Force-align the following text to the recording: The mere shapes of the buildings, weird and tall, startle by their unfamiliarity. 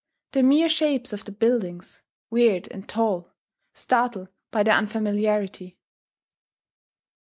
The 0.31 0.41
mere 0.41 0.67
shapes 0.67 1.13
of 1.13 1.25
the 1.25 1.31
buildings, 1.31 2.01
weird 2.31 2.67
and 2.71 2.89
tall, 2.89 3.31
startle 3.75 4.29
by 4.49 4.63
their 4.63 4.73
unfamiliarity. 4.73 5.77